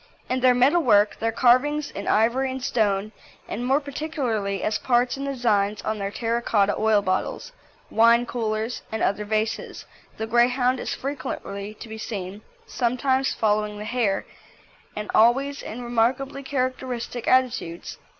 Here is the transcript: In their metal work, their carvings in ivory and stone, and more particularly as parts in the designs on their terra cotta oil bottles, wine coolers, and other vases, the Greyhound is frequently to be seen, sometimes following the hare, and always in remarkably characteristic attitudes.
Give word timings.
In 0.31 0.39
their 0.39 0.55
metal 0.55 0.81
work, 0.81 1.17
their 1.19 1.31
carvings 1.31 1.91
in 1.91 2.07
ivory 2.07 2.49
and 2.49 2.63
stone, 2.63 3.11
and 3.47 3.63
more 3.63 3.79
particularly 3.79 4.63
as 4.63 4.79
parts 4.79 5.15
in 5.15 5.25
the 5.25 5.33
designs 5.33 5.79
on 5.83 5.99
their 5.99 6.09
terra 6.09 6.41
cotta 6.41 6.73
oil 6.75 7.03
bottles, 7.03 7.51
wine 7.91 8.25
coolers, 8.25 8.81
and 8.91 9.03
other 9.03 9.23
vases, 9.25 9.85
the 10.17 10.25
Greyhound 10.25 10.79
is 10.79 10.95
frequently 10.95 11.75
to 11.75 11.87
be 11.87 11.99
seen, 11.99 12.41
sometimes 12.65 13.35
following 13.35 13.77
the 13.77 13.85
hare, 13.85 14.25
and 14.95 15.07
always 15.13 15.61
in 15.61 15.83
remarkably 15.83 16.41
characteristic 16.41 17.27
attitudes. 17.27 17.99